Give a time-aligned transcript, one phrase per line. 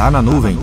[0.00, 0.58] Tá na nuvem.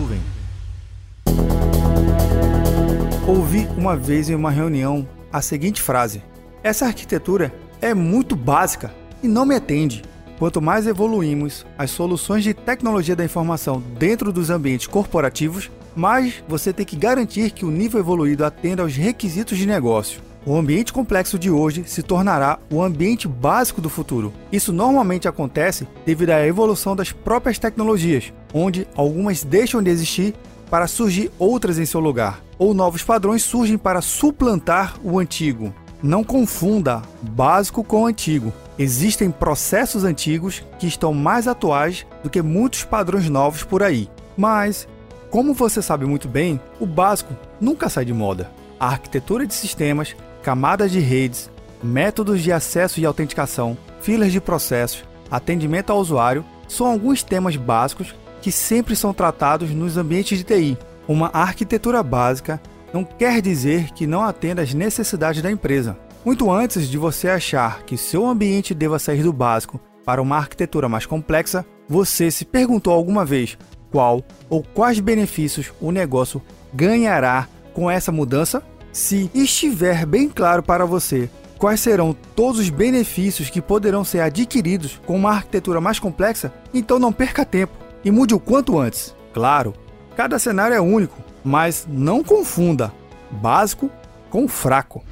[3.27, 6.23] Ouvi uma vez em uma reunião a seguinte frase:
[6.63, 10.01] Essa arquitetura é muito básica e não me atende.
[10.39, 16.73] Quanto mais evoluímos as soluções de tecnologia da informação dentro dos ambientes corporativos, mais você
[16.73, 20.19] tem que garantir que o nível evoluído atenda aos requisitos de negócio.
[20.47, 24.31] O ambiente complexo de hoje se tornará o ambiente básico do futuro.
[24.49, 30.33] Isso normalmente acontece devido à evolução das próprias tecnologias, onde algumas deixam de existir
[30.69, 35.75] para surgir outras em seu lugar, ou novos padrões surgem para suplantar o antigo.
[36.01, 38.53] Não confunda básico com antigo.
[38.79, 44.09] Existem processos antigos que estão mais atuais do que muitos padrões novos por aí.
[44.37, 44.87] Mas,
[45.29, 48.49] como você sabe muito bem, o básico nunca sai de moda.
[48.79, 51.49] A arquitetura de sistemas, camadas de redes,
[51.83, 58.13] métodos de acesso e autenticação, filas de processos, atendimento ao usuário são alguns temas básicos
[58.41, 60.77] que sempre são tratados nos ambientes de TI.
[61.07, 62.61] Uma arquitetura básica
[62.93, 65.97] não quer dizer que não atenda às necessidades da empresa.
[66.23, 70.87] Muito antes de você achar que seu ambiente deva sair do básico para uma arquitetura
[70.87, 73.57] mais complexa, você se perguntou alguma vez
[73.91, 76.41] qual ou quais benefícios o negócio
[76.73, 77.47] ganhará
[77.77, 78.63] com essa mudança?
[78.91, 84.99] Se estiver bem claro para você quais serão todos os benefícios que poderão ser adquiridos
[85.05, 89.15] com uma arquitetura mais complexa, então não perca tempo e mude o quanto antes.
[89.31, 89.75] Claro,
[90.15, 92.91] cada cenário é único, mas não confunda
[93.29, 93.91] básico
[94.31, 95.03] com fraco.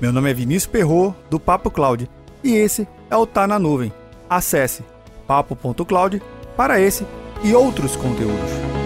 [0.00, 2.08] Meu nome é Vinícius Perro do Papo Cloud
[2.42, 3.92] e esse é o Tá na Nuvem.
[4.30, 4.82] Acesse
[5.26, 6.22] papo.cloud
[6.56, 7.06] para esse
[7.44, 8.77] e outros conteúdos.